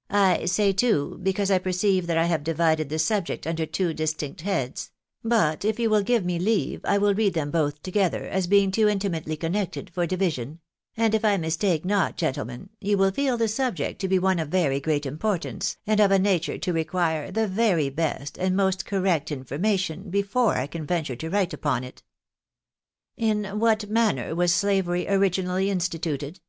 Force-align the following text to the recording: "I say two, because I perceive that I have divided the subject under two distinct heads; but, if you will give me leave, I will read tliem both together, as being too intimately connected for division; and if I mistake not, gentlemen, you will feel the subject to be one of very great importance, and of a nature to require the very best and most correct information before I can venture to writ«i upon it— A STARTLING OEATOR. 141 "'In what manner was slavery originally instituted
"I 0.30 0.46
say 0.46 0.72
two, 0.72 1.18
because 1.22 1.50
I 1.50 1.58
perceive 1.58 2.06
that 2.06 2.16
I 2.16 2.24
have 2.24 2.42
divided 2.42 2.88
the 2.88 2.98
subject 2.98 3.46
under 3.46 3.66
two 3.66 3.92
distinct 3.92 4.40
heads; 4.40 4.90
but, 5.22 5.66
if 5.66 5.78
you 5.78 5.90
will 5.90 6.02
give 6.02 6.24
me 6.24 6.38
leave, 6.38 6.80
I 6.84 6.96
will 6.96 7.14
read 7.14 7.34
tliem 7.34 7.50
both 7.50 7.82
together, 7.82 8.24
as 8.24 8.46
being 8.46 8.70
too 8.70 8.88
intimately 8.88 9.36
connected 9.36 9.90
for 9.90 10.06
division; 10.06 10.60
and 10.96 11.14
if 11.14 11.26
I 11.26 11.36
mistake 11.36 11.84
not, 11.84 12.16
gentlemen, 12.16 12.70
you 12.80 12.96
will 12.96 13.10
feel 13.10 13.36
the 13.36 13.48
subject 13.48 14.00
to 14.00 14.08
be 14.08 14.18
one 14.18 14.38
of 14.38 14.48
very 14.48 14.80
great 14.80 15.04
importance, 15.04 15.76
and 15.86 16.00
of 16.00 16.10
a 16.10 16.18
nature 16.18 16.56
to 16.56 16.72
require 16.72 17.30
the 17.30 17.46
very 17.46 17.90
best 17.90 18.38
and 18.38 18.56
most 18.56 18.86
correct 18.86 19.30
information 19.30 20.08
before 20.08 20.56
I 20.56 20.68
can 20.68 20.86
venture 20.86 21.16
to 21.16 21.28
writ«i 21.28 21.52
upon 21.52 21.84
it— 21.84 22.02
A 23.18 23.20
STARTLING 23.24 23.42
OEATOR. 23.42 23.58
141 23.58 23.60
"'In 23.60 23.60
what 23.60 23.90
manner 23.90 24.34
was 24.34 24.54
slavery 24.54 25.06
originally 25.06 25.68
instituted 25.68 26.40